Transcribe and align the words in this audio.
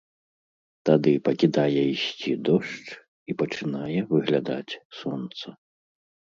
Тады 0.89 1.13
пакідае 1.27 1.81
ісці 1.93 2.31
дождж, 2.51 2.89
і 3.29 3.37
пачынае 3.43 3.99
выглядаць 4.17 4.79
сонца. 5.05 5.47